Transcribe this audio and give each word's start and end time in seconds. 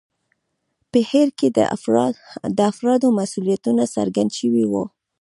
په 0.91 0.99
هیر 1.11 1.29
کې 1.39 1.47
د 2.57 2.61
افرادو 2.71 3.07
مسوولیتونه 3.19 3.83
څرګند 3.95 4.31
شوي 4.39 4.65
وو. 4.71 4.83